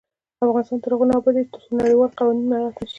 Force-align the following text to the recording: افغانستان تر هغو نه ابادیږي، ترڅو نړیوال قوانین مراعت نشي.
افغانستان 0.45 0.77
تر 0.83 0.91
هغو 0.93 1.05
نه 1.09 1.13
ابادیږي، 1.17 1.51
ترڅو 1.53 1.71
نړیوال 1.81 2.11
قوانین 2.19 2.45
مراعت 2.49 2.75
نشي. 2.79 2.89